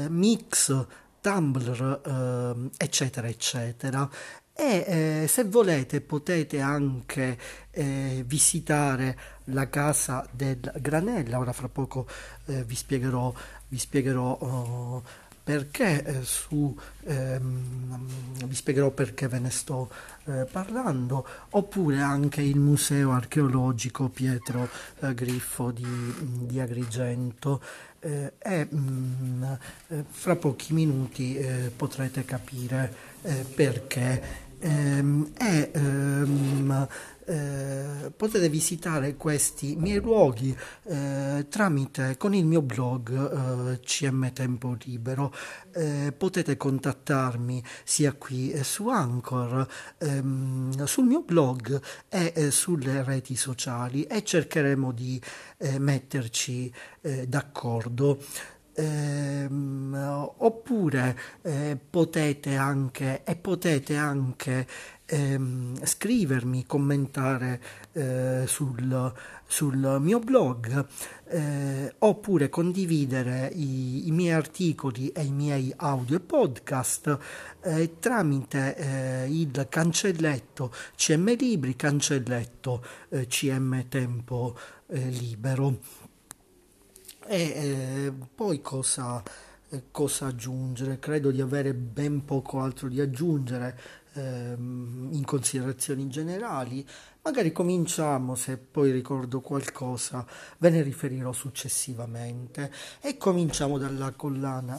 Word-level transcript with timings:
Mix, 0.09 0.85
Tumblr, 1.23 2.01
eh, 2.05 2.69
eccetera, 2.77 3.27
eccetera. 3.29 4.09
E 4.53 5.21
eh, 5.23 5.27
se 5.27 5.45
volete 5.45 6.01
potete 6.01 6.59
anche 6.59 7.37
eh, 7.71 8.23
visitare 8.27 9.17
la 9.45 9.69
casa 9.69 10.27
del 10.29 10.59
Granella, 10.79 11.39
ora 11.39 11.53
fra 11.53 11.69
poco 11.69 12.05
eh, 12.45 12.63
vi 12.65 12.75
spiegherò, 12.75 13.33
vi 13.69 13.79
spiegherò 13.79 14.31
oh, 14.31 15.03
perché 15.43 16.03
eh, 16.03 16.23
su, 16.23 16.77
ehm, 17.03 18.07
vi 18.45 18.55
spiegherò 18.55 18.91
perché 18.91 19.27
ve 19.27 19.39
ne 19.39 19.49
sto 19.49 19.89
eh, 20.25 20.45
parlando, 20.49 21.25
oppure 21.51 21.99
anche 21.99 22.41
il 22.41 22.59
Museo 22.59 23.11
Archeologico 23.11 24.09
Pietro 24.09 24.69
eh, 24.99 25.13
Griffo 25.13 25.71
di, 25.71 25.85
di 26.47 26.59
Agrigento. 26.59 27.61
Eh, 28.05 28.33
e 28.37 28.67
mh, 28.69 28.77
mm, 28.77 29.43
eh, 29.87 30.03
fra 30.09 30.35
pochi 30.35 30.73
minuti 30.73 31.37
eh, 31.37 31.71
potrete 31.75 32.25
capire 32.25 33.11
perché. 33.55 34.41
Ehm, 34.59 35.31
e, 35.37 35.71
ehm, 35.73 36.87
eh, 37.25 38.11
potete 38.15 38.49
visitare 38.49 39.15
questi 39.15 39.75
miei 39.75 39.99
luoghi 39.99 40.55
eh, 40.83 41.45
tramite 41.49 42.17
con 42.17 42.33
il 42.33 42.45
mio 42.45 42.61
blog 42.61 43.73
eh, 43.73 43.79
CM 43.79 44.31
Tempo 44.33 44.75
Libero. 44.83 45.33
Eh, 45.73 46.13
potete 46.15 46.57
contattarmi 46.57 47.63
sia 47.83 48.13
qui 48.13 48.51
eh, 48.51 48.63
su 48.63 48.87
Anchor, 48.89 49.67
ehm, 49.97 50.83
sul 50.85 51.05
mio 51.05 51.21
blog 51.21 51.81
e 52.09 52.51
sulle 52.51 53.03
reti 53.03 53.35
sociali 53.35 54.03
e 54.03 54.23
cercheremo 54.23 54.91
di 54.91 55.21
metterci 55.77 56.71
d'accordo. 57.25 58.19
Eh, 58.75 59.47
oppure 60.37 61.19
eh, 61.43 61.77
potete 61.89 62.55
anche 62.55 63.23
e 63.23 63.35
potete 63.35 63.95
anche 63.95 64.65
ehm, 65.05 65.83
scrivermi, 65.83 66.65
commentare 66.65 67.61
eh, 67.91 68.43
sul, 68.47 69.13
sul, 69.45 69.97
mio 69.99 70.19
blog 70.19 70.85
eh, 71.27 71.93
oppure 71.99 72.49
condividere 72.49 73.51
i, 73.53 74.07
i, 74.07 74.11
miei 74.11 74.31
articoli 74.31 75.09
e 75.09 75.23
i 75.23 75.31
miei 75.31 75.71
audio 75.75 76.17
e 76.17 76.19
podcast 76.19 77.17
eh, 77.61 77.99
tramite 77.99 78.75
eh, 78.75 79.27
il 79.29 79.67
cancelletto 79.69 80.73
CM 80.95 81.35
Libri, 81.35 81.75
cancelletto 81.75 82.83
eh, 83.09 83.27
CM 83.27 83.87
Tempo 83.87 84.57
Libero. 84.87 86.11
E 87.27 88.11
poi 88.35 88.61
cosa 88.61 89.23
cosa 89.91 90.27
aggiungere, 90.27 90.99
credo 90.99 91.31
di 91.31 91.41
avere 91.41 91.73
ben 91.73 92.25
poco 92.25 92.59
altro 92.59 92.87
da 92.87 92.99
aggiungere 92.99 93.79
ehm, 94.13 95.09
in 95.11 95.23
considerazioni 95.25 96.07
generali. 96.09 96.85
Magari 97.21 97.51
cominciamo, 97.51 98.35
se 98.35 98.57
poi 98.57 98.91
ricordo 98.91 99.39
qualcosa, 99.39 100.25
ve 100.57 100.69
ne 100.69 100.81
riferirò 100.81 101.31
successivamente. 101.31 102.71
E 102.99 103.17
cominciamo 103.17 103.77
dalla 103.77 104.11
collana, 104.11 104.77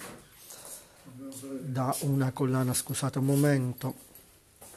da 1.60 1.94
una 2.00 2.32
collana, 2.32 2.74
scusate 2.74 3.18
un 3.18 3.24
momento, 3.24 3.94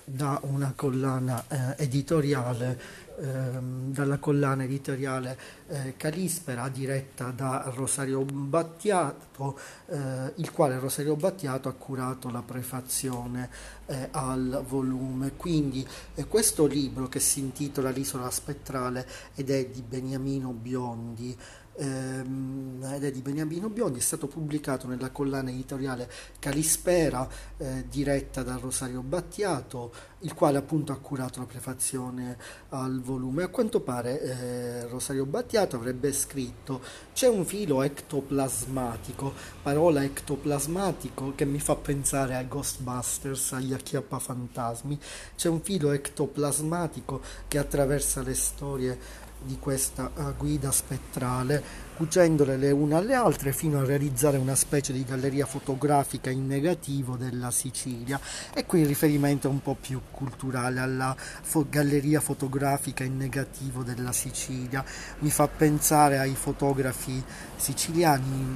da 0.09 0.39
una 0.43 0.71
collana 0.73 1.43
eh, 1.49 1.83
editoriale 1.83 2.79
ehm, 3.19 3.91
dalla 3.91 4.19
collana 4.19 4.63
editoriale 4.63 5.37
eh, 5.67 5.95
Calispera 5.97 6.69
diretta 6.69 7.31
da 7.31 7.69
Rosario 7.75 8.23
Battiato, 8.23 9.59
eh, 9.87 10.31
il 10.35 10.51
quale 10.51 10.79
Rosario 10.79 11.17
Battiato 11.17 11.67
ha 11.67 11.73
curato 11.73 12.29
la 12.29 12.41
prefazione 12.41 13.49
eh, 13.85 14.07
al 14.11 14.63
volume. 14.65 15.33
Quindi 15.35 15.85
eh, 16.15 16.25
questo 16.25 16.65
libro 16.65 17.09
che 17.09 17.19
si 17.19 17.41
intitola 17.41 17.89
L'isola 17.89 18.29
spettrale 18.29 19.05
ed 19.35 19.49
è 19.49 19.65
di 19.65 19.81
Beniamino 19.81 20.51
Biondi 20.51 21.37
ehm, 21.77 22.91
ed 22.93 23.03
è 23.03 23.11
di 23.11 23.21
Beniamino 23.21 23.69
Biondi, 23.69 23.99
è 23.99 24.01
stato 24.01 24.27
pubblicato 24.27 24.87
nella 24.87 25.11
collana 25.11 25.49
editoriale 25.49 26.09
Calispera, 26.39 27.27
eh, 27.57 27.85
diretta 27.89 28.43
da 28.43 28.57
Rosario 28.59 29.01
Battiato, 29.01 29.91
il 30.21 30.33
quale 30.33 30.57
appunto 30.57 30.91
ha 30.91 30.97
curato 30.97 31.39
la 31.39 31.45
prefazione 31.45 32.37
al 32.69 33.01
volume. 33.01 33.43
A 33.43 33.47
quanto 33.49 33.81
pare 33.81 34.21
eh, 34.21 34.87
Rosario 34.87 35.25
Battiato 35.25 35.75
avrebbe 35.75 36.11
scritto 36.11 36.81
c'è 37.13 37.27
un 37.27 37.45
filo 37.45 37.83
ectoplasmatico, 37.83 39.33
parola 39.61 40.03
ectoplasmatico 40.03 41.33
che 41.35 41.45
mi 41.45 41.59
fa 41.59 41.75
pensare 41.75 42.35
a 42.35 42.43
Ghostbusters, 42.43 43.53
agli 43.53 43.73
acchiappafantasmi, 43.73 44.99
c'è 45.35 45.49
un 45.49 45.61
filo 45.61 45.91
ectoplasmatico 45.91 47.21
che 47.47 47.57
attraversa 47.57 48.21
le 48.21 48.33
storie 48.33 49.25
di 49.41 49.57
questa 49.59 50.11
uh, 50.13 50.35
guida 50.35 50.71
spettrale, 50.71 51.85
cucendole 51.95 52.57
le 52.57 52.71
une 52.71 52.95
alle 52.95 53.13
altre 53.13 53.53
fino 53.53 53.79
a 53.79 53.85
realizzare 53.85 54.37
una 54.37 54.55
specie 54.55 54.93
di 54.93 55.03
galleria 55.03 55.45
fotografica 55.45 56.29
in 56.29 56.45
negativo 56.45 57.15
della 57.15 57.51
Sicilia. 57.51 58.19
E 58.53 58.65
qui 58.65 58.81
il 58.81 58.87
riferimento 58.87 59.47
è 59.47 59.49
un 59.51 59.61
po' 59.61 59.75
più 59.79 60.01
culturale 60.11 60.79
alla 60.79 61.15
fo- 61.17 61.65
galleria 61.69 62.19
fotografica 62.19 63.03
in 63.03 63.17
negativo 63.17 63.83
della 63.83 64.11
Sicilia. 64.11 64.83
Mi 65.19 65.29
fa 65.29 65.47
pensare 65.47 66.19
ai 66.19 66.35
fotografi 66.35 67.23
siciliani. 67.55 68.55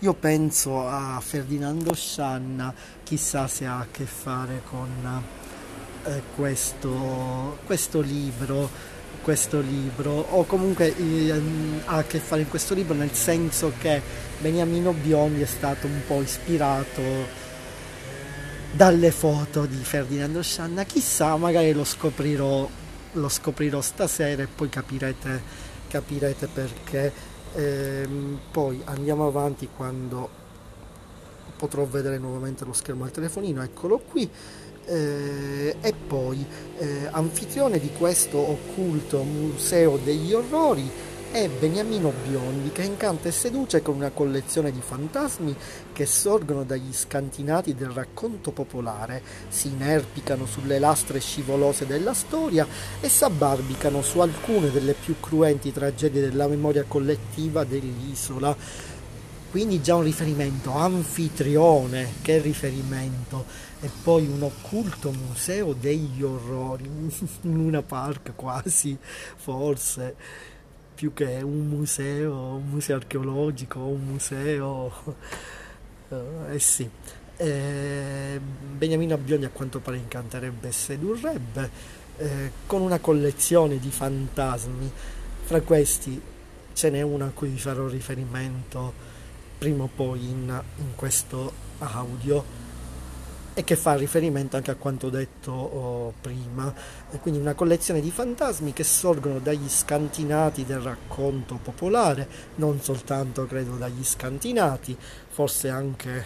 Io 0.00 0.14
penso 0.14 0.88
a 0.88 1.20
Ferdinando 1.20 1.94
Scianna, 1.94 2.74
chissà 3.02 3.46
se 3.46 3.66
ha 3.66 3.78
a 3.78 3.86
che 3.90 4.04
fare 4.04 4.62
con 4.68 5.22
eh, 6.04 6.22
questo, 6.34 7.58
questo 7.64 8.00
libro 8.00 9.00
questo 9.22 9.60
libro 9.60 10.10
o 10.10 10.44
comunque 10.44 10.96
eh, 10.96 11.32
ha 11.84 11.96
a 11.96 12.04
che 12.04 12.18
fare 12.18 12.42
in 12.42 12.48
questo 12.48 12.74
libro 12.74 12.94
nel 12.94 13.12
senso 13.12 13.72
che 13.78 14.00
Beniamino 14.38 14.92
Biondi 14.92 15.42
è 15.42 15.46
stato 15.46 15.86
un 15.86 16.00
po' 16.06 16.20
ispirato 16.20 17.00
dalle 18.72 19.10
foto 19.10 19.66
di 19.66 19.76
Ferdinando 19.76 20.42
Scianna. 20.42 20.84
Chissà 20.84 21.36
magari 21.36 21.72
lo 21.72 21.84
scoprirò 21.84 22.68
lo 23.12 23.28
scoprirò 23.28 23.80
stasera 23.80 24.42
e 24.42 24.46
poi 24.46 24.68
capirete, 24.68 25.42
capirete 25.88 26.46
perché. 26.46 27.30
Ehm, 27.54 28.40
poi 28.50 28.80
andiamo 28.84 29.26
avanti 29.26 29.68
quando 29.74 30.40
potrò 31.56 31.84
vedere 31.84 32.18
nuovamente 32.18 32.64
lo 32.64 32.72
schermo 32.72 33.04
del 33.04 33.12
telefonino, 33.12 33.62
eccolo 33.62 33.98
qui. 33.98 34.28
Eh, 34.84 35.76
e 35.80 35.94
poi 36.06 36.44
eh, 36.78 37.08
anfitrione 37.10 37.78
di 37.78 37.90
questo 37.96 38.38
occulto 38.38 39.22
museo 39.22 39.96
degli 39.96 40.32
orrori 40.32 40.90
è 41.32 41.48
Beniamino 41.48 42.12
Biondi 42.28 42.72
che 42.72 42.82
incanta 42.82 43.28
e 43.28 43.32
seduce 43.32 43.80
con 43.80 43.94
una 43.94 44.10
collezione 44.10 44.70
di 44.70 44.82
fantasmi 44.82 45.56
che 45.90 46.04
sorgono 46.04 46.62
dagli 46.62 46.92
scantinati 46.92 47.74
del 47.74 47.88
racconto 47.88 48.50
popolare, 48.50 49.22
si 49.48 49.68
inerpicano 49.68 50.44
sulle 50.44 50.78
lastre 50.78 51.20
scivolose 51.20 51.86
della 51.86 52.12
storia 52.12 52.66
e 53.00 53.08
s'abbarbicano 53.08 54.02
su 54.02 54.18
alcune 54.18 54.70
delle 54.70 54.92
più 54.92 55.18
cruenti 55.20 55.72
tragedie 55.72 56.20
della 56.20 56.46
memoria 56.46 56.84
collettiva 56.86 57.64
dell'isola. 57.64 58.54
Quindi 59.50 59.80
già 59.80 59.94
un 59.94 60.02
riferimento, 60.02 60.72
anfitrione, 60.72 62.12
che 62.20 62.40
riferimento, 62.40 63.44
e 63.82 63.90
poi 64.04 64.26
un 64.28 64.42
occulto 64.42 65.10
museo 65.10 65.72
degli 65.72 66.22
orrori, 66.22 66.86
un 66.86 67.08
Luna 67.40 67.82
Park 67.82 68.32
quasi, 68.36 68.96
forse 69.00 70.14
più 70.94 71.12
che 71.12 71.40
un 71.42 71.66
museo, 71.66 72.54
un 72.54 72.68
museo 72.68 72.96
archeologico, 72.96 73.80
un 73.80 74.04
museo... 74.04 74.92
Eh, 76.08 76.54
eh 76.54 76.58
sì. 76.60 76.88
Eh, 77.36 78.40
Beniamino 78.76 79.14
Abbioni 79.14 79.46
a 79.46 79.50
quanto 79.50 79.80
pare 79.80 79.96
incanterebbe 79.96 80.68
e 80.68 80.72
sedurrebbe, 80.72 81.70
eh, 82.18 82.52
con 82.66 82.82
una 82.82 83.00
collezione 83.00 83.80
di 83.80 83.90
fantasmi. 83.90 84.92
Fra 85.42 85.60
questi 85.60 86.22
ce 86.72 86.90
n'è 86.90 87.02
uno 87.02 87.24
a 87.24 87.30
cui 87.34 87.48
vi 87.48 87.58
farò 87.58 87.88
riferimento 87.88 88.92
prima 89.58 89.82
o 89.82 89.90
poi 89.92 90.20
in, 90.20 90.62
in 90.76 90.94
questo 90.94 91.52
audio 91.78 92.61
e 93.54 93.64
che 93.64 93.76
fa 93.76 93.94
riferimento 93.94 94.56
anche 94.56 94.70
a 94.70 94.76
quanto 94.76 95.10
detto 95.10 95.52
oh, 95.52 96.14
prima, 96.20 96.72
quindi 97.20 97.38
una 97.38 97.54
collezione 97.54 98.00
di 98.00 98.10
fantasmi 98.10 98.72
che 98.72 98.84
sorgono 98.84 99.40
dagli 99.40 99.68
scantinati 99.68 100.64
del 100.64 100.80
racconto 100.80 101.58
popolare, 101.62 102.26
non 102.56 102.80
soltanto 102.80 103.46
credo 103.46 103.76
dagli 103.76 104.02
scantinati, 104.02 104.96
forse 105.28 105.68
anche 105.68 106.24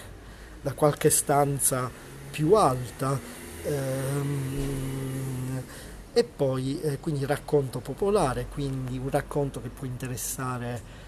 da 0.63 0.73
qualche 0.73 1.11
stanza 1.11 1.91
più 2.31 2.55
alta. 2.55 3.19
Ehm, 3.65 5.63
e 6.13 6.25
poi 6.25 6.81
eh, 6.81 6.99
quindi 6.99 7.27
racconto 7.27 7.81
popolare, 7.81 8.47
quindi 8.51 8.97
un 8.97 9.11
racconto 9.11 9.61
che 9.61 9.69
può 9.69 9.85
interessare 9.87 11.05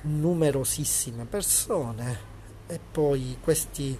numerosissime 0.00 1.26
persone 1.26 2.32
e 2.66 2.80
poi 2.90 3.36
questi 3.40 3.96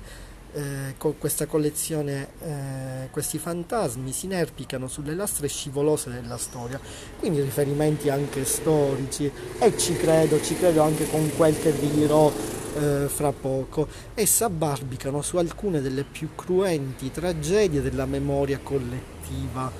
eh, 0.54 0.94
con 0.98 1.18
questa 1.18 1.46
collezione 1.46 2.28
eh, 2.40 3.08
questi 3.10 3.38
fantasmi 3.38 4.12
si 4.12 4.26
inerpicano 4.26 4.86
sulle 4.86 5.14
lastre 5.14 5.48
scivolose 5.48 6.10
della 6.10 6.36
storia, 6.36 6.80
quindi 7.18 7.40
riferimenti 7.40 8.08
anche 8.08 8.44
storici. 8.44 9.30
E 9.58 9.76
ci 9.76 9.96
credo, 9.96 10.40
ci 10.40 10.56
credo 10.56 10.82
anche 10.82 11.08
con 11.10 11.28
quel 11.36 11.58
che 11.58 11.72
vi 11.72 11.90
dirò 11.90 12.32
eh, 12.76 13.08
fra 13.08 13.32
poco. 13.32 13.88
E 14.14 14.26
s'abbarbicano 14.26 15.22
su 15.22 15.38
alcune 15.38 15.80
delle 15.80 16.04
più 16.04 16.30
cruenti 16.36 17.10
tragedie 17.10 17.82
della 17.82 18.06
memoria 18.06 18.60
collettiva 18.62 19.70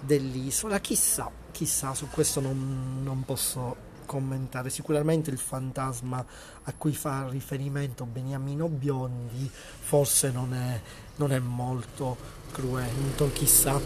dell'isola. 0.00 0.80
Chissà, 0.80 1.30
chissà, 1.52 1.94
su 1.94 2.08
questo 2.10 2.40
non, 2.40 3.00
non 3.02 3.22
posso 3.24 3.90
commentare. 4.12 4.68
Sicuramente 4.68 5.30
il 5.30 5.38
fantasma 5.38 6.22
a 6.64 6.72
cui 6.76 6.92
fa 6.92 7.26
riferimento 7.30 8.04
Beniamino 8.04 8.68
Biondi 8.68 9.50
forse 9.50 10.30
non 10.30 10.52
è, 10.52 10.80
non 11.16 11.32
è 11.32 11.38
molto 11.38 12.40
cruento, 12.52 13.30
chissà. 13.32 13.80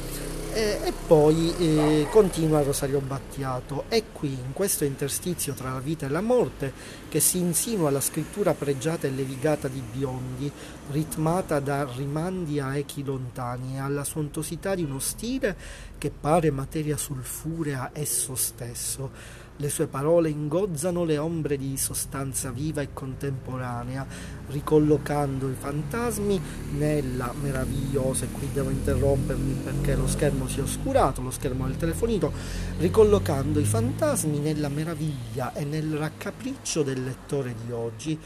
E, 0.52 0.81
e 0.82 0.93
poi 1.06 1.55
eh, 1.56 2.08
continua 2.11 2.62
Rosario 2.62 3.00
Battiato. 3.00 3.84
È 3.87 4.02
qui, 4.12 4.32
in 4.32 4.52
questo 4.52 4.84
interstizio 4.84 5.52
tra 5.55 5.73
la 5.73 5.78
vita 5.78 6.06
e 6.06 6.08
la 6.08 6.20
morte, 6.20 6.73
che 7.08 7.20
si 7.20 7.38
insinua 7.38 7.90
la 7.90 8.00
scrittura 8.00 8.52
pregiata 8.55 9.06
e 9.06 9.11
levigata 9.11 9.69
di 9.69 9.81
Biondi, 9.81 10.50
ritmata 10.90 11.61
da 11.61 11.88
rimandi 11.94 12.58
a 12.58 12.76
echi 12.76 13.05
lontani 13.05 13.76
e 13.76 13.78
alla 13.78 14.02
suontosità 14.02 14.75
di 14.75 14.82
uno 14.82 14.99
stile 14.99 15.56
che 15.99 16.11
pare 16.11 16.50
materia 16.50 16.96
sulfurea 16.96 17.90
esso 17.93 18.34
stesso 18.34 19.44
le 19.58 19.70
sue 19.70 19.86
parole 19.86 20.28
ingozzano 20.28 21.04
le 21.04 21.16
ombre 21.18 21.56
di 21.56 21.76
sostanza 21.76 22.50
viva 22.50 22.82
e 22.82 22.92
contemporanea, 22.92 24.06
ricollocando 24.48 25.48
i 25.48 25.54
fantasmi 25.54 26.40
nella 26.76 27.32
meravigliosa, 27.40 28.24
e 28.24 28.28
qui 28.28 28.50
devo 28.52 28.70
interrompermi 28.70 29.52
perché 29.64 29.94
lo 29.94 30.06
schermo 30.06 30.46
si 30.46 30.60
è 30.60 30.62
oscurato, 30.62 31.22
lo 31.22 31.30
schermo 31.30 31.66
del 31.66 31.76
telefonino, 31.76 32.32
ricollocando 32.78 33.58
i 33.58 33.64
fantasmi 33.64 34.38
nella 34.38 34.68
meraviglia 34.68 35.52
e 35.54 35.64
nel 35.64 35.96
raccapriccio 35.96 36.82
del 36.82 37.02
lettore 37.02 37.54
di 37.64 37.72
oggi. 37.72 38.18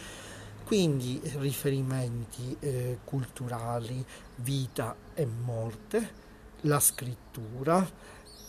Quindi 0.65 1.21
riferimenti 1.39 2.57
eh, 2.61 2.99
culturali, 3.03 4.05
vita 4.37 4.95
e 5.15 5.27
morte, 5.27 6.29
la 6.63 6.79
scrittura, 6.79 7.85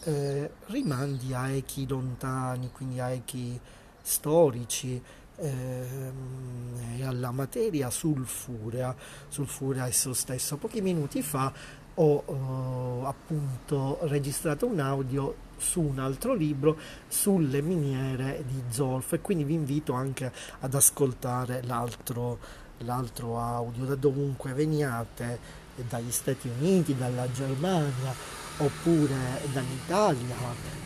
eh, 0.03 0.49
rimandi 0.67 1.33
a 1.33 1.49
echi 1.49 1.87
lontani, 1.87 2.69
quindi 2.71 2.99
a 2.99 3.09
echi 3.09 3.59
storici 4.01 5.01
ehm, 5.35 6.97
e 6.97 7.03
alla 7.03 7.31
materia 7.31 7.89
sulfurea, 7.89 8.95
sulfurea 9.27 9.87
esso 9.87 10.13
stesso. 10.13 10.57
Pochi 10.57 10.81
minuti 10.81 11.21
fa 11.21 11.51
ho 11.95 12.23
eh, 12.25 13.05
appunto 13.05 13.99
registrato 14.03 14.65
un 14.65 14.79
audio 14.79 15.49
su 15.57 15.81
un 15.81 15.99
altro 15.99 16.33
libro 16.33 16.77
sulle 17.07 17.61
miniere 17.61 18.43
di 18.47 18.63
zolfo 18.69 19.15
e 19.15 19.21
quindi 19.21 19.43
vi 19.43 19.53
invito 19.53 19.93
anche 19.93 20.31
ad 20.59 20.73
ascoltare 20.73 21.61
l'altro, 21.63 22.39
l'altro 22.79 23.39
audio 23.39 23.85
da 23.85 23.95
dovunque 23.95 24.53
veniate 24.53 25.59
dagli 25.87 26.11
Stati 26.11 26.47
Uniti, 26.47 26.95
dalla 26.97 27.31
Germania 27.31 28.40
oppure 28.57 29.41
dall'Italia, 29.51 30.35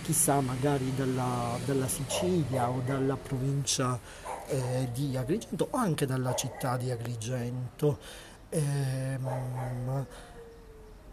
chissà 0.01 0.39
magari 0.41 0.93
dalla, 0.95 1.57
dalla 1.65 1.87
Sicilia 1.87 2.69
o 2.69 2.81
dalla 2.85 3.17
provincia 3.17 3.99
eh, 4.47 4.89
di 4.93 5.17
Agrigento 5.17 5.67
o 5.71 5.77
anche 5.77 6.05
dalla 6.05 6.33
città 6.35 6.77
di 6.77 6.91
Agrigento. 6.91 7.97
Ehm, 8.49 10.05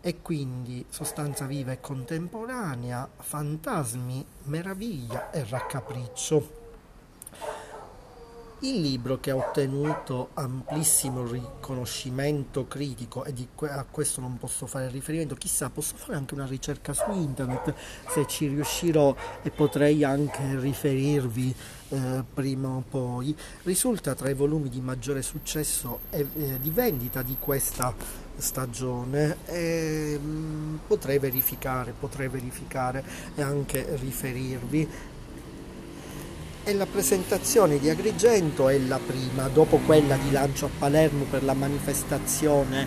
e 0.05 0.21
quindi 0.21 0.85
sostanza 0.89 1.47
viva 1.47 1.71
e 1.71 1.81
contemporanea, 1.81 3.09
fantasmi, 3.17 4.27
meraviglia 4.45 5.31
e 5.31 5.45
raccapriccio. 5.49 6.62
Il 8.65 8.81
libro 8.81 9.19
che 9.19 9.33
ha 9.33 9.37
ottenuto 9.37 10.29
amplissimo 10.35 11.27
riconoscimento 11.27 12.69
critico 12.69 13.25
e 13.25 13.35
que- 13.57 13.69
a 13.69 13.85
questo 13.91 14.21
non 14.21 14.39
posso 14.39 14.67
fare 14.67 14.89
riferimento, 14.89 15.35
chissà, 15.35 15.69
posso 15.69 15.97
fare 15.97 16.15
anche 16.15 16.35
una 16.35 16.47
ricerca 16.47 16.93
su 16.93 17.11
internet 17.11 17.75
se 18.09 18.25
ci 18.29 18.47
riuscirò 18.47 19.17
e 19.43 19.51
potrei 19.51 20.05
anche 20.05 20.61
riferirvi 20.61 21.53
eh, 21.89 22.25
prima 22.33 22.69
o 22.69 22.85
poi, 22.89 23.37
risulta 23.65 24.15
tra 24.15 24.31
i 24.31 24.35
volumi 24.35 24.69
di 24.69 24.81
maggiore 24.81 25.23
successo 25.23 25.99
e 26.11 26.21
eh, 26.21 26.59
di 26.61 26.71
vendita 26.71 27.23
di 27.23 27.37
questa 27.41 27.93
stagione 28.37 29.39
e 29.47 30.19
mh, 30.21 30.27
mm, 30.27 30.77
potrei 30.87 31.19
verificare, 31.19 31.93
potrei 31.99 32.29
verificare 32.29 33.05
e 33.35 33.43
anche 33.43 33.97
riferirvi 33.97 34.89
e 36.65 36.75
la 36.75 36.87
presentazione 36.87 37.79
di 37.79 37.91
Agrigento 37.91 38.69
è 38.69 38.79
la 38.79 39.01
prima, 39.05 39.49
dopo 39.49 39.79
quella 39.79 40.17
di 40.17 40.31
lancio 40.31 40.67
a 40.67 40.71
Palermo 40.79 41.25
per 41.25 41.43
la 41.43 41.55
manifestazione 41.55 42.87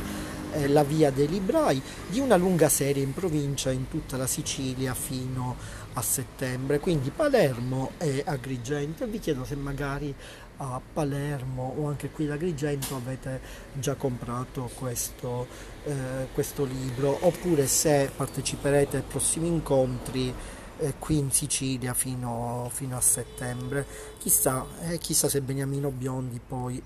eh, 0.53 0.69
La 0.69 0.83
Via 0.83 1.11
dei 1.11 1.27
Librai, 1.27 1.81
di 2.07 2.19
una 2.19 2.37
lunga 2.37 2.69
serie 2.69 3.03
in 3.03 3.13
provincia 3.13 3.71
in 3.71 3.89
tutta 3.89 4.15
la 4.15 4.27
Sicilia 4.27 4.93
fino 4.93 5.57
a 5.93 6.01
settembre, 6.01 6.79
quindi 6.79 7.09
Palermo 7.09 7.91
e 7.97 8.23
Agrigento. 8.25 9.05
Vi 9.07 9.19
chiedo 9.19 9.43
se 9.43 9.55
magari 9.55 10.13
a 10.57 10.79
Palermo 10.93 11.75
o 11.77 11.87
anche 11.87 12.09
qui 12.09 12.25
ad 12.25 12.31
Agrigento 12.31 12.95
avete 12.95 13.41
già 13.73 13.95
comprato 13.95 14.69
questo, 14.75 15.47
eh, 15.83 16.27
questo 16.33 16.63
libro 16.63 17.17
oppure 17.21 17.67
se 17.67 18.09
parteciperete 18.15 18.97
ai 18.97 19.03
prossimi 19.05 19.47
incontri 19.47 20.33
eh, 20.79 20.95
qui 20.99 21.17
in 21.17 21.31
Sicilia 21.31 21.93
fino, 21.93 22.69
fino 22.71 22.97
a 22.97 23.01
settembre. 23.01 23.85
Chissà, 24.17 24.65
eh, 24.81 24.97
chissà 24.97 25.29
se 25.29 25.41
Beniamino 25.41 25.91
Biondi 25.91 26.39
poi 26.45 26.81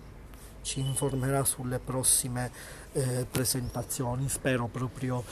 ci 0.61 0.79
informerà 0.79 1.43
sulle 1.45 1.79
prossime 1.79 2.51
eh, 2.91 3.25
presentazioni, 3.29 4.27
spero 4.29 4.67
proprio 4.67 5.23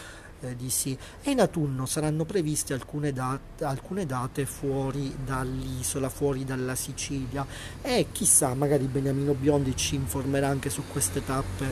eh, 0.41 0.55
di 0.55 0.69
sì. 0.69 0.97
E 1.21 1.31
in 1.31 1.39
autunno 1.39 1.85
saranno 1.85 2.25
previste 2.25 2.73
alcune 2.73 3.11
date, 3.11 3.63
alcune 3.63 4.05
date 4.05 4.45
fuori 4.45 5.15
dall'isola, 5.23 6.09
fuori 6.09 6.45
dalla 6.45 6.75
Sicilia 6.75 7.45
e 7.81 8.07
chissà, 8.11 8.53
magari 8.53 8.85
Beniamino 8.85 9.33
Biondi 9.33 9.75
ci 9.75 9.95
informerà 9.95 10.47
anche 10.47 10.69
su 10.69 10.83
queste 10.91 11.23
tappe 11.23 11.65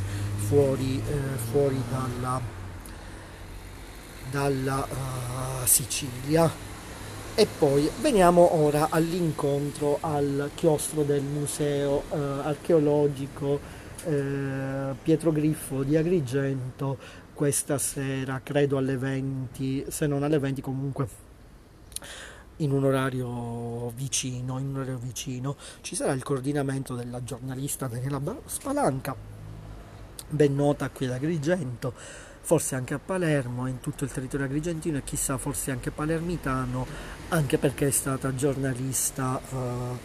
fuori, 0.48 0.98
eh, 1.00 1.38
fuori 1.52 1.82
dalla, 1.90 2.42
dalla 4.30 4.88
uh, 4.90 5.66
Sicilia. 5.66 6.74
E 7.38 7.48
poi 7.60 7.92
veniamo 8.00 8.56
ora 8.56 8.88
all'incontro 8.90 9.98
al 10.00 10.52
chiostro 10.56 11.04
del 11.04 11.22
museo 11.22 12.04
eh, 12.10 12.16
archeologico 12.18 13.60
eh, 14.06 14.94
Pietro 15.04 15.34
Griffo 15.34 15.84
di 15.84 15.98
Agrigento 15.98 16.98
questa 17.34 17.78
sera, 17.78 18.40
credo 18.42 18.78
alle 18.78 18.96
20, 18.96 19.88
se 19.90 20.08
non 20.08 20.24
alle 20.24 20.40
20 20.40 20.62
comunque 20.62 21.08
in 22.58 22.72
un 22.72 22.86
orario 22.86 23.90
vicino, 23.90 24.58
in 24.58 24.68
un 24.70 24.76
orario 24.78 24.98
vicino. 24.98 25.58
Ci 25.82 25.94
sarà 25.94 26.14
il 26.14 26.24
coordinamento 26.24 26.96
della 26.96 27.22
giornalista 27.22 27.88
Daniela 27.88 28.22
Spalanca, 28.46 29.14
ben 30.30 30.56
nota 30.56 30.90
qui 30.90 31.08
ad 31.08 31.12
Agrigento, 31.12 31.94
forse 32.46 32.76
anche 32.76 32.94
a 32.94 33.00
Palermo, 33.00 33.66
in 33.66 33.80
tutto 33.80 34.04
il 34.04 34.12
territorio 34.12 34.46
agrigentino 34.46 34.98
e 34.98 35.04
chissà 35.04 35.40
forse 35.40 35.72
anche 35.72 35.90
palermitano, 35.90 36.86
anche 37.30 37.58
perché 37.58 37.88
è 37.88 37.92
stata 37.92 38.36
giornalista 38.36 39.42
uh, 39.50 39.98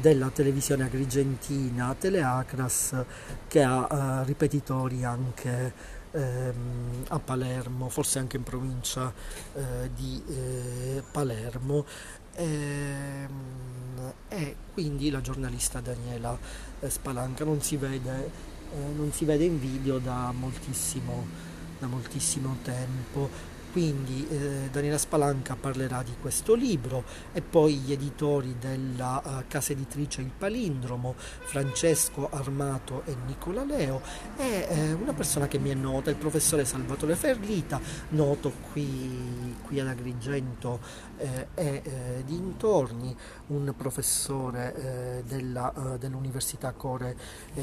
della 0.00 0.30
televisione 0.30 0.82
agrigentina 0.82 1.94
Teleacras 1.96 3.04
che 3.46 3.62
ha 3.62 3.86
uh, 4.20 4.24
ripetitori 4.24 5.04
anche 5.04 5.94
ehm, 6.10 7.04
a 7.08 7.18
Palermo, 7.20 7.88
forse 7.88 8.18
anche 8.18 8.36
in 8.36 8.42
provincia 8.42 9.12
eh, 9.54 9.90
di 9.94 10.22
eh, 10.28 11.02
Palermo. 11.10 11.84
Ehm, 12.34 13.74
e 14.28 14.56
quindi 14.72 15.10
la 15.10 15.20
giornalista 15.20 15.80
Daniela 15.80 16.36
eh, 16.80 16.90
Spalanca 16.90 17.44
non 17.44 17.60
si 17.62 17.76
vede, 17.76 18.30
eh, 18.72 18.94
non 18.94 19.12
si 19.12 19.24
vede 19.24 19.44
in 19.44 19.60
video 19.60 19.98
da 19.98 20.32
moltissimo, 20.32 21.54
da 21.78 21.86
moltissimo 21.86 22.56
tempo 22.62 23.28
quindi 23.76 24.26
eh, 24.30 24.70
Daniela 24.72 24.96
Spalanca 24.96 25.54
parlerà 25.54 26.02
di 26.02 26.14
questo 26.18 26.54
libro 26.54 27.04
e 27.34 27.42
poi 27.42 27.74
gli 27.74 27.92
editori 27.92 28.56
della 28.58 29.20
uh, 29.22 29.44
casa 29.48 29.72
editrice 29.72 30.22
Il 30.22 30.30
Palindromo, 30.30 31.14
Francesco 31.18 32.30
Armato 32.30 33.02
e 33.04 33.14
Nicola 33.26 33.64
Leo 33.64 34.00
e 34.38 34.66
eh, 34.66 34.92
una 34.94 35.12
persona 35.12 35.46
che 35.46 35.58
mi 35.58 35.68
è 35.68 35.74
nota, 35.74 36.08
il 36.08 36.16
professore 36.16 36.64
Salvatore 36.64 37.16
Ferlita, 37.16 37.78
noto 38.10 38.50
qui, 38.72 39.54
qui 39.66 39.78
ad 39.78 39.88
Agrigento 39.88 40.80
eh, 41.18 41.48
e 41.54 41.82
eh, 41.84 42.22
dintorni, 42.24 43.14
un 43.48 43.74
professore 43.76 44.74
eh, 44.74 45.22
della, 45.24 45.96
dell'Università 45.98 46.72
Core 46.72 47.14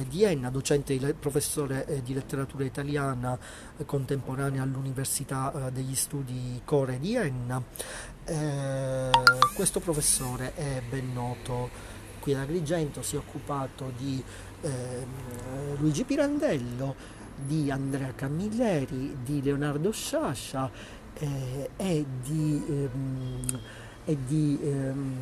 di 0.08 0.24
Enna, 0.24 0.52
docente, 0.52 0.96
professore 1.16 2.02
di 2.04 2.14
letteratura 2.14 2.66
italiana 2.66 3.38
contemporanea 3.86 4.62
all'Università 4.62 5.72
degli 5.72 5.96
studi 6.04 6.62
Core 6.66 7.00
di 7.00 7.16
Enna. 7.16 7.64
Eh, 8.26 9.10
questo 9.56 9.80
professore 9.80 10.54
è 10.54 10.82
ben 10.88 11.14
noto 11.14 11.70
qui 12.20 12.34
ad 12.34 12.42
Agrigento, 12.42 13.02
si 13.02 13.16
è 13.16 13.18
occupato 13.18 13.94
di 13.96 14.22
eh, 14.62 15.06
Luigi 15.78 16.04
Pirandello, 16.04 16.96
di 17.36 17.72
Andrea 17.72 18.12
Camilleri, 18.14 19.18
di 19.24 19.42
Leonardo 19.42 19.92
Sciascia 19.92 20.70
eh, 21.14 21.70
e 21.78 22.06
di, 22.22 22.64
ehm, 22.68 23.60
e 24.04 24.18
di 24.26 24.60
ehm, 24.62 25.18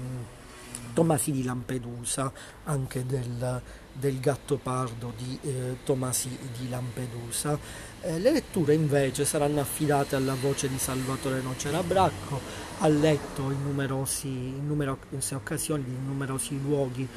Tomasi 0.94 1.32
di 1.32 1.44
Lampedusa, 1.44 2.32
anche 2.64 3.06
del, 3.06 3.62
del 3.94 4.20
gatto 4.20 4.58
pardo 4.58 5.14
di 5.18 5.38
eh, 5.44 5.78
Tomasi 5.84 6.30
di 6.58 6.70
Lampedusa. 6.70 7.58
Eh, 8.02 8.20
le 8.20 8.32
letture 8.32 8.74
invece 8.74 9.26
saranno 9.26 9.62
affidate 9.62 10.16
alla 10.16 10.36
voce 10.36 10.68
di 10.68 10.78
Salvatore 10.78 11.42
Nocera 11.42 11.84
Bracco, 11.84 12.40
ha 12.80 12.88
letto 12.88 13.52
in, 13.52 13.64
numerosi, 13.64 14.28
in 14.28 14.68
numerose 14.68 15.36
occasioni, 15.36 15.84
in 15.88 16.06
numerosi 16.06 16.60
luoghi 16.62 17.08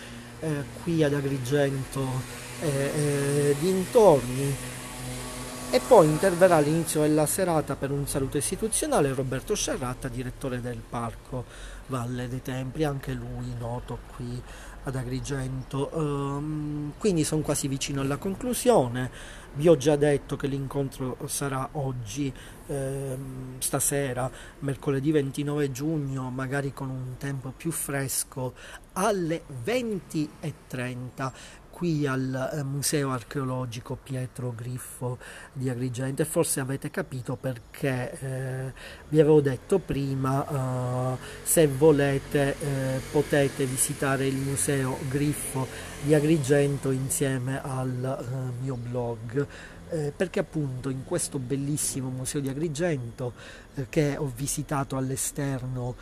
eh, 0.40 0.64
qui 0.82 1.02
ad 1.02 1.14
Agrigento 1.14 2.42
e 2.60 2.68
eh, 2.68 3.56
dintorni 3.58 4.54
e 5.74 5.80
poi 5.80 6.06
interverrà 6.06 6.56
all'inizio 6.56 7.00
della 7.00 7.26
serata 7.26 7.74
per 7.74 7.90
un 7.90 8.06
saluto 8.06 8.36
istituzionale 8.36 9.12
Roberto 9.12 9.56
Sciarratta, 9.56 10.06
direttore 10.06 10.60
del 10.60 10.80
parco 10.88 11.46
Valle 11.88 12.28
dei 12.28 12.42
Templi, 12.42 12.84
anche 12.84 13.12
lui 13.12 13.52
noto 13.58 13.98
qui 14.14 14.40
ad 14.84 14.96
Agrigento. 14.96 15.90
Um, 15.92 16.92
quindi 16.98 17.24
sono 17.24 17.42
quasi 17.42 17.68
vicino 17.68 18.00
alla 18.00 18.16
conclusione. 18.16 19.10
Vi 19.54 19.68
ho 19.68 19.76
già 19.76 19.96
detto 19.96 20.36
che 20.36 20.46
l'incontro 20.46 21.16
sarà 21.26 21.68
oggi, 21.72 22.32
ehm, 22.66 23.58
stasera, 23.58 24.30
mercoledì 24.60 25.12
29 25.12 25.70
giugno, 25.70 26.28
magari 26.30 26.72
con 26.72 26.90
un 26.90 27.16
tempo 27.18 27.52
più 27.56 27.70
fresco, 27.70 28.54
alle 28.94 29.42
20.30 29.64 31.32
qui 31.74 32.06
al 32.06 32.52
eh, 32.52 32.62
Museo 32.62 33.10
Archeologico 33.10 33.98
Pietro 34.00 34.54
Griffo 34.54 35.18
di 35.52 35.68
Agrigento 35.68 36.22
e 36.22 36.24
forse 36.24 36.60
avete 36.60 36.88
capito 36.88 37.34
perché 37.34 38.16
eh, 38.20 38.72
vi 39.08 39.18
avevo 39.18 39.40
detto 39.40 39.80
prima 39.80 41.16
eh, 41.16 41.18
se 41.42 41.66
volete 41.66 42.54
eh, 42.60 43.00
potete 43.10 43.64
visitare 43.64 44.28
il 44.28 44.36
Museo 44.36 44.98
Griffo 45.08 45.66
di 46.04 46.14
Agrigento 46.14 46.92
insieme 46.92 47.60
al 47.60 48.24
eh, 48.24 48.62
mio 48.62 48.76
blog 48.76 49.44
eh, 49.90 50.12
perché 50.14 50.38
appunto 50.38 50.90
in 50.90 51.02
questo 51.04 51.40
bellissimo 51.40 52.08
museo 52.08 52.40
di 52.40 52.48
Agrigento 52.48 53.32
che 53.88 54.16
ho 54.16 54.30
visitato 54.32 54.96
all'esterno 54.96 55.96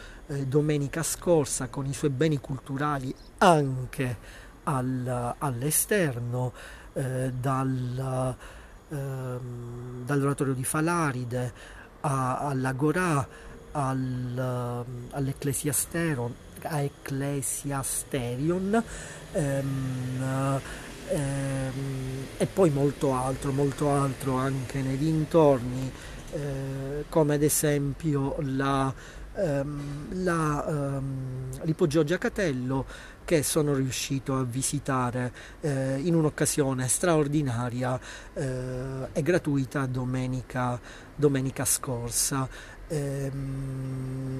domenica 0.46 1.02
scorsa 1.02 1.68
con 1.68 1.86
i 1.86 1.94
suoi 1.94 2.10
beni 2.10 2.38
culturali 2.38 3.14
anche 3.38 4.41
al, 4.64 5.34
all'esterno, 5.38 6.52
eh, 6.92 7.32
dal, 7.38 8.36
eh, 8.88 9.38
dall'oratorio 10.04 10.54
di 10.54 10.64
Falaride 10.64 11.52
a, 12.00 12.38
all'Agorà, 12.38 13.28
al, 13.72 14.84
all'Ecclesiasterion, 15.10 16.34
a 16.62 16.80
Ecclesiasterion 16.80 18.82
ehm, 19.32 20.60
ehm, 21.08 22.26
e 22.36 22.46
poi 22.46 22.70
molto 22.70 23.14
altro, 23.14 23.52
molto 23.52 23.90
altro 23.90 24.36
anche 24.36 24.82
nei 24.82 24.98
dintorni, 24.98 25.90
eh, 26.32 27.04
come 27.08 27.34
ad 27.34 27.42
esempio 27.42 28.36
la, 28.40 28.92
ehm, 29.34 30.22
la, 30.22 30.66
ehm, 30.68 31.62
l'ipogeo 31.62 32.04
Giacatello 32.04 32.86
che 33.24 33.42
sono 33.42 33.74
riuscito 33.74 34.36
a 34.36 34.44
visitare 34.44 35.32
eh, 35.60 35.98
in 36.02 36.14
un'occasione 36.14 36.86
straordinaria 36.88 37.98
eh, 38.34 39.08
e 39.12 39.22
gratuita 39.22 39.86
domenica, 39.86 40.78
domenica 41.14 41.64
scorsa. 41.64 42.48
Ehm, 42.88 44.32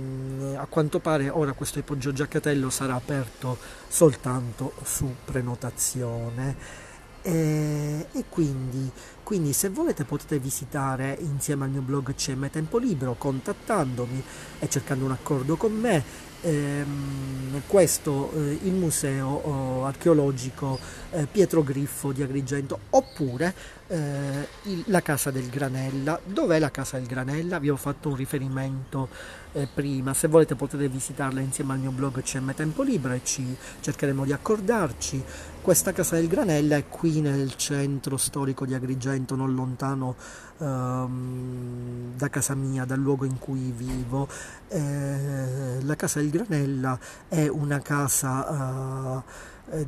a 0.56 0.66
quanto 0.66 0.98
pare 0.98 1.30
ora 1.30 1.52
questo 1.52 1.78
ipogeo 1.78 2.12
Giacatello 2.12 2.68
sarà 2.70 2.94
aperto 2.94 3.56
soltanto 3.88 4.74
su 4.82 5.14
prenotazione. 5.24 6.90
E, 7.24 8.08
e 8.10 8.24
quindi, 8.28 8.90
quindi, 9.22 9.52
se 9.52 9.68
volete 9.68 10.04
potete 10.04 10.40
visitare 10.40 11.16
insieme 11.20 11.64
al 11.64 11.70
mio 11.70 11.80
blog 11.80 12.14
CM 12.14 12.50
Tempo 12.50 12.78
Libero 12.78 13.14
contattandomi 13.14 14.22
e 14.58 14.68
cercando 14.68 15.04
un 15.04 15.12
accordo 15.12 15.56
con 15.56 15.72
me 15.72 16.30
ehm, 16.42 17.62
questo 17.66 18.30
eh, 18.34 18.58
il 18.62 18.72
museo 18.72 19.28
oh, 19.28 19.86
archeologico 19.86 20.78
eh, 21.10 21.26
Pietro 21.30 21.62
Griffo 21.62 22.12
di 22.12 22.22
Agrigento. 22.22 22.78
Oppure 22.90 23.54
eh, 23.88 24.48
il, 24.64 24.84
la 24.86 25.00
casa 25.00 25.30
del 25.30 25.48
Granella. 25.48 26.20
Dov'è 26.24 26.58
la 26.58 26.70
casa 26.70 26.98
del 26.98 27.06
Granella? 27.06 27.58
Vi 27.58 27.70
ho 27.70 27.76
fatto 27.76 28.10
un 28.10 28.16
riferimento 28.16 29.08
eh, 29.52 29.68
prima. 29.72 30.14
Se 30.14 30.28
volete 30.28 30.54
potete 30.54 30.88
visitarla 30.88 31.40
insieme 31.40 31.72
al 31.72 31.78
mio 31.78 31.90
blog 31.90 32.22
CM 32.22 32.54
Tempo 32.54 32.82
Libero 32.82 33.14
e 33.14 33.20
ci 33.22 33.56
cercheremo 33.80 34.24
di 34.24 34.32
accordarci 34.32 35.22
questa 35.62 35.92
casa 35.92 36.16
del 36.16 36.26
Granella 36.26 36.76
è 36.76 36.88
qui 36.88 37.20
nel 37.20 37.54
centro 37.54 38.16
storico 38.16 38.66
di 38.66 38.74
Agrigento, 38.74 39.36
non 39.36 39.54
lontano 39.54 40.16
ehm, 40.58 42.16
da 42.16 42.28
casa 42.28 42.56
mia, 42.56 42.84
dal 42.84 42.98
luogo 42.98 43.24
in 43.24 43.38
cui 43.38 43.72
vivo. 43.74 44.28
Eh, 44.66 45.80
la 45.80 45.94
casa 45.94 46.18
del 46.18 46.30
Granella 46.30 46.98
è 47.28 47.46
una 47.46 47.78
casa 47.80 49.22
eh, 49.24 49.50
eh, 49.70 49.86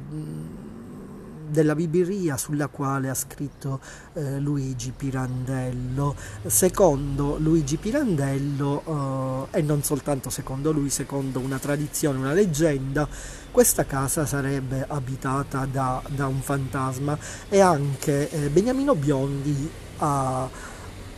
della 1.49 1.75
Bibiria 1.75 2.37
sulla 2.37 2.67
quale 2.69 3.09
ha 3.09 3.15
scritto 3.15 3.81
eh, 4.15 4.39
Luigi 4.41 4.93
Pirandello. 4.97 6.15
Secondo 6.47 7.37
Luigi 7.39 7.77
Pirandello, 7.77 9.47
eh, 9.53 9.59
e 9.59 9.63
non 9.63 9.83
soltanto 9.83 10.31
secondo 10.31 10.73
lui, 10.73 10.91
secondo 10.91 11.39
una 11.39 11.59
tradizione, 11.59 12.19
una 12.19 12.33
leggenda, 12.33 13.09
questa 13.51 13.85
casa 13.85 14.27
sarebbe 14.27 14.85
abitata 14.87 15.65
da, 15.67 16.03
da 16.09 16.27
un 16.27 16.41
fantasma 16.41 17.17
e 17.49 17.61
anche 17.61 18.29
eh, 18.31 18.49
Beniamino 18.49 18.97
Biondi 18.97 19.71
ha, 19.99 20.49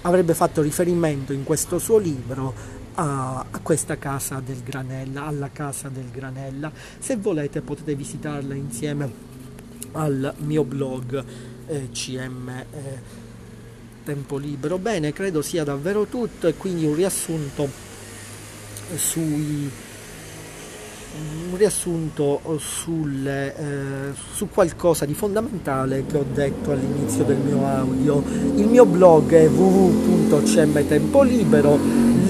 avrebbe 0.02 0.34
fatto 0.34 0.60
riferimento 0.60 1.32
in 1.32 1.44
questo 1.44 1.78
suo 1.78 1.96
libro 1.96 2.75
a, 2.96 3.46
a, 3.50 3.58
questa 3.62 3.96
casa 3.96 4.40
del 4.44 4.62
Granella, 4.62 5.26
alla 5.26 5.50
casa 5.52 5.88
del 5.88 6.10
Granella. 6.10 6.70
Se 6.98 7.16
volete 7.16 7.60
potete 7.60 7.94
visitarla 7.94 8.54
insieme 8.54 9.34
al 9.92 10.34
mio 10.38 10.64
blog 10.64 11.24
eh, 11.66 11.88
CM 11.92 12.48
eh, 12.48 12.64
Tempo 14.04 14.36
Libero. 14.36 14.78
Bene, 14.78 15.12
credo 15.12 15.42
sia 15.42 15.64
davvero 15.64 16.06
tutto 16.06 16.48
e 16.48 16.54
quindi 16.54 16.84
un 16.84 16.94
riassunto 16.94 17.68
sui 18.94 19.70
un 21.48 21.56
riassunto 21.56 22.42
sulle, 22.58 23.56
eh, 23.56 24.12
su 24.34 24.50
qualcosa 24.50 25.06
di 25.06 25.14
fondamentale 25.14 26.04
che 26.06 26.18
ho 26.18 26.26
detto 26.30 26.72
all'inizio 26.72 27.24
del 27.24 27.38
mio 27.38 27.66
audio. 27.66 28.22
Il 28.56 28.66
mio 28.66 28.84
blog 28.84 29.32
è 29.32 29.48
www.cmtempolibero, 29.48 31.78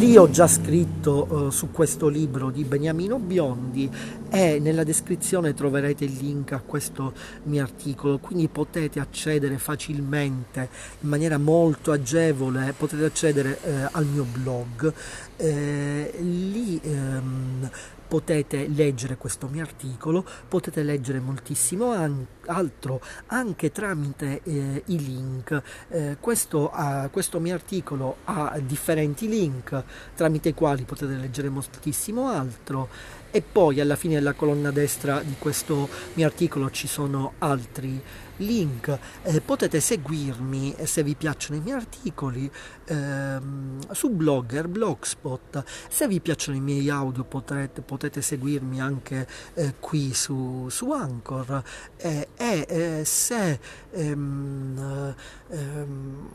lì 0.07 0.17
ho 0.17 0.31
già 0.31 0.47
scritto 0.47 1.49
eh, 1.49 1.51
su 1.51 1.73
questo 1.73 2.07
libro 2.07 2.51
di 2.51 2.63
Beniamino 2.63 3.19
Biondi 3.19 3.91
e 4.31 4.61
nella 4.61 4.85
descrizione 4.85 5.53
troverete 5.53 6.05
il 6.05 6.13
link 6.13 6.53
a 6.53 6.61
questo 6.61 7.13
mio 7.45 7.65
articolo, 7.65 8.19
quindi 8.19 8.47
potete 8.47 9.01
accedere 9.01 9.59
facilmente 9.59 10.69
in 11.01 11.09
maniera 11.09 11.39
molto 11.39 11.91
agevole, 11.91 12.73
potete 12.77 13.05
accedere 13.05 13.59
eh, 13.63 13.89
al 13.91 14.07
mio 14.07 14.25
blog. 14.25 14.93
Eh, 15.39 16.15
lì 16.21 16.81
ehm, 16.85 17.69
potete 18.07 18.69
leggere 18.69 19.17
questo 19.17 19.49
mio 19.49 19.63
articolo, 19.63 20.25
potete 20.47 20.85
leggere 20.85 21.19
moltissimo 21.19 21.91
an- 21.91 22.27
altro 22.47 23.01
anche 23.27 23.71
tramite 23.73 24.41
eh, 24.43 24.83
i 24.87 24.99
link. 24.99 25.63
Eh, 25.89 26.17
questo, 26.21 26.71
uh, 26.75 27.11
questo, 27.11 27.41
mio 27.41 27.55
articolo 27.55 28.19
ha 28.25 28.59
differenti 28.61 29.29
link 29.29 29.83
tramite 30.15 30.51
i 30.51 30.55
quali 30.55 30.85
potete 30.85 31.15
leggere 31.15 31.49
moltissimo 31.49 32.29
altro 32.29 32.89
e 33.31 33.43
poi 33.43 33.81
alla 33.81 33.97
fine 33.97 34.15
della 34.15 34.33
colonna 34.33 34.71
destra 34.71 35.21
di 35.21 35.35
questo 35.39 35.89
mio 36.15 36.27
articolo 36.27 36.71
ci 36.71 36.87
sono 36.87 37.35
altri 37.39 38.01
link. 38.37 38.99
Eh, 39.23 39.41
potete 39.41 39.81
seguirmi 39.81 40.75
eh, 40.75 40.87
se 40.87 41.03
vi 41.03 41.15
piacciono 41.15 41.59
i 41.59 41.63
miei 41.63 41.77
articoli 41.77 42.51
ehm, 42.87 43.93
su 43.93 44.11
Blogger, 44.11 44.69
Blogspot. 44.69 45.65
Se 45.89 46.09
vi 46.09 46.21
piacciono 46.21 46.57
i 46.57 46.61
miei 46.61 46.89
audio 46.91 47.25
potrete, 47.25 47.83
potete 47.83 48.23
seguirmi 48.23 48.81
anche 48.81 49.27
eh, 49.55 49.75
qui 49.81 50.15
su, 50.15 50.69
su 50.71 50.91
Anchor 50.93 51.63
eh, 51.97 52.29
e 52.37 52.67
eh, 52.69 53.05
se 53.05 53.59
ehm, 53.91 55.15
ehm, 55.49 56.29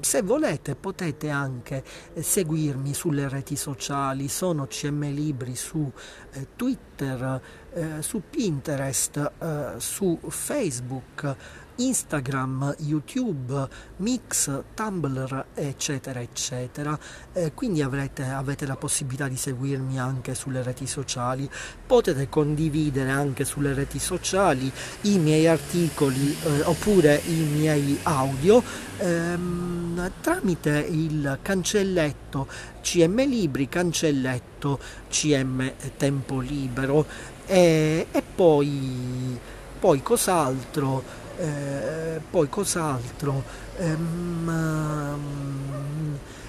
se 0.00 0.22
volete 0.22 0.76
potete 0.76 1.30
anche 1.30 1.82
eh, 2.14 2.22
seguirmi 2.22 2.94
sulle 2.94 3.28
reti 3.28 3.56
sociali, 3.56 4.28
sono 4.28 4.66
CM 4.66 5.10
Libri 5.12 5.56
su 5.56 5.90
eh, 6.30 6.48
Twitter, 6.54 7.40
eh, 7.72 8.02
su 8.02 8.22
Pinterest, 8.30 9.32
eh, 9.38 9.74
su 9.78 10.18
Facebook, 10.28 11.36
Instagram, 11.76 12.76
YouTube, 12.78 13.68
Mix, 13.96 14.62
Tumblr, 14.74 15.46
eccetera, 15.54 16.20
eccetera. 16.20 16.98
Eh, 17.32 17.52
quindi 17.54 17.82
avrete, 17.82 18.24
avete 18.24 18.66
la 18.66 18.76
possibilità 18.76 19.28
di 19.28 19.36
seguirmi 19.36 19.98
anche 19.98 20.34
sulle 20.34 20.62
reti 20.62 20.86
sociali. 20.86 21.48
Potete 21.86 22.28
condividere 22.28 23.10
anche 23.10 23.44
sulle 23.44 23.74
reti 23.74 23.98
sociali 23.98 24.70
i 25.02 25.18
miei 25.18 25.46
articoli 25.46 26.36
eh, 26.42 26.62
oppure 26.62 27.20
i 27.26 27.34
miei 27.34 27.98
audio 28.02 28.62
ehm, 28.98 30.12
tramite 30.20 30.86
il 30.90 31.38
cancelletto 31.42 32.46
CM 32.80 33.24
Libri, 33.26 33.68
cancelletto 33.68 34.78
CM 35.08 35.72
Tempo 35.96 36.40
Libero 36.40 37.06
e, 37.46 38.06
e 38.10 38.22
poi, 38.22 39.38
poi 39.78 40.02
cos'altro? 40.02 41.24
Eh, 41.38 42.20
poi 42.30 42.48
cos'altro? 42.48 43.42
Ehm, 43.78 44.50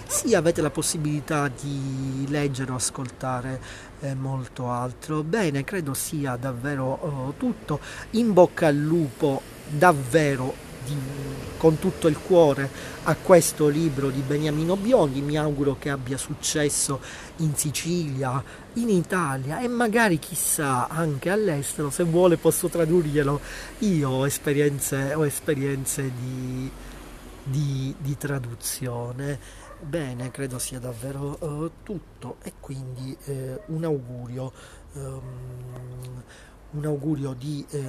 sì, 0.07 0.33
avete 0.35 0.61
la 0.61 0.69
possibilità 0.69 1.49
di 1.49 2.25
leggere 2.29 2.71
o 2.71 2.75
ascoltare 2.75 3.59
eh, 3.99 4.15
molto 4.15 4.69
altro. 4.71 5.23
Bene, 5.23 5.63
credo 5.63 5.93
sia 5.93 6.37
davvero 6.37 6.85
oh, 6.85 7.33
tutto. 7.37 7.79
In 8.11 8.31
bocca 8.33 8.67
al 8.67 8.77
lupo, 8.77 9.41
davvero 9.67 10.65
con 11.57 11.79
tutto 11.79 12.07
il 12.07 12.17
cuore 12.17 12.69
a 13.03 13.15
questo 13.15 13.67
libro 13.67 14.09
di 14.09 14.21
Beniamino 14.21 14.75
Biondi. 14.75 15.21
Mi 15.21 15.37
auguro 15.37 15.77
che 15.79 15.89
abbia 15.89 16.17
successo 16.17 16.99
in 17.37 17.55
Sicilia, 17.55 18.43
in 18.73 18.89
Italia 18.89 19.59
e 19.59 19.67
magari 19.67 20.19
chissà 20.19 20.87
anche 20.87 21.29
all'estero. 21.29 21.89
Se 21.89 22.03
vuole 22.03 22.37
posso 22.37 22.67
tradurglielo. 22.67 23.39
Io 23.79 24.09
ho 24.09 24.25
esperienze, 24.25 25.13
ho 25.13 25.25
esperienze 25.25 26.11
di, 26.13 26.69
di, 27.43 27.95
di 27.97 28.17
traduzione. 28.17 29.65
Bene, 29.79 30.31
credo 30.31 30.57
sia 30.57 30.79
davvero 30.79 31.37
uh, 31.39 31.71
tutto 31.83 32.37
e 32.41 32.53
quindi 32.59 33.15
uh, 33.25 33.61
un 33.67 33.83
augurio. 33.83 34.51
Um, 34.93 36.23
un 36.77 36.85
augurio 36.85 37.33
di 37.33 37.65
eh, 37.71 37.81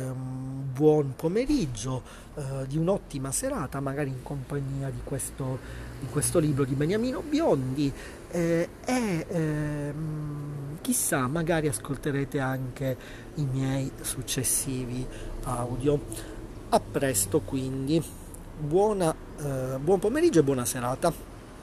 buon 0.72 1.12
pomeriggio, 1.14 2.02
eh, 2.34 2.66
di 2.66 2.78
un'ottima 2.78 3.30
serata, 3.30 3.80
magari 3.80 4.08
in 4.08 4.22
compagnia 4.22 4.88
di 4.88 5.00
questo, 5.04 5.58
di 6.00 6.06
questo 6.10 6.38
libro 6.38 6.64
di 6.64 6.74
Beniamino 6.74 7.20
Biondi 7.20 7.92
eh, 8.30 8.68
e 8.84 9.26
ehm, 9.28 10.78
chissà, 10.80 11.26
magari 11.26 11.68
ascolterete 11.68 12.40
anche 12.40 12.96
i 13.34 13.44
miei 13.44 13.90
successivi 14.00 15.06
audio. 15.44 16.00
A 16.70 16.80
presto 16.80 17.40
quindi, 17.40 18.02
Buona, 18.60 19.14
eh, 19.38 19.78
buon 19.78 20.00
pomeriggio 20.00 20.40
e 20.40 20.42
buona 20.42 20.64
serata. 20.64 21.27